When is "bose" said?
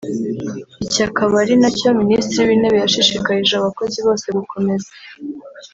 4.05-4.25